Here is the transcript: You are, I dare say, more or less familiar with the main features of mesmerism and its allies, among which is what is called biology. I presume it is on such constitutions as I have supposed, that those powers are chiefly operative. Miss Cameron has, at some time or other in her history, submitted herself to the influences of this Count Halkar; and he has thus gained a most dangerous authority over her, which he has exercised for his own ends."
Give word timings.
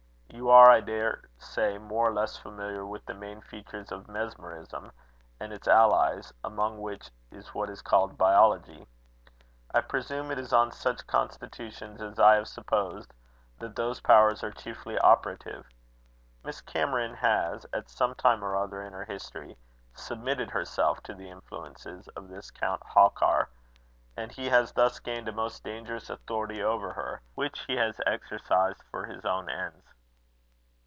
You 0.33 0.49
are, 0.49 0.71
I 0.71 0.79
dare 0.79 1.23
say, 1.37 1.77
more 1.77 2.07
or 2.07 2.13
less 2.13 2.37
familiar 2.37 2.85
with 2.85 3.05
the 3.05 3.13
main 3.13 3.41
features 3.41 3.91
of 3.91 4.07
mesmerism 4.07 4.91
and 5.41 5.51
its 5.53 5.67
allies, 5.67 6.31
among 6.43 6.79
which 6.79 7.11
is 7.31 7.53
what 7.53 7.69
is 7.69 7.81
called 7.81 8.17
biology. 8.17 8.87
I 9.73 9.81
presume 9.81 10.31
it 10.31 10.39
is 10.39 10.53
on 10.53 10.71
such 10.71 11.05
constitutions 11.05 12.01
as 12.01 12.17
I 12.17 12.35
have 12.35 12.47
supposed, 12.47 13.13
that 13.59 13.75
those 13.75 13.99
powers 13.99 14.41
are 14.43 14.51
chiefly 14.53 14.97
operative. 14.99 15.65
Miss 16.45 16.61
Cameron 16.61 17.15
has, 17.15 17.65
at 17.73 17.89
some 17.89 18.15
time 18.15 18.41
or 18.43 18.55
other 18.55 18.81
in 18.81 18.93
her 18.93 19.05
history, 19.05 19.57
submitted 19.93 20.49
herself 20.51 21.03
to 21.03 21.13
the 21.13 21.29
influences 21.29 22.07
of 22.09 22.29
this 22.29 22.49
Count 22.51 22.81
Halkar; 22.95 23.47
and 24.17 24.31
he 24.31 24.47
has 24.47 24.71
thus 24.71 24.97
gained 24.99 25.27
a 25.27 25.33
most 25.33 25.63
dangerous 25.63 26.09
authority 26.09 26.63
over 26.63 26.93
her, 26.93 27.21
which 27.35 27.59
he 27.67 27.75
has 27.75 27.99
exercised 28.07 28.81
for 28.89 29.05
his 29.05 29.23
own 29.25 29.49
ends." 29.49 29.83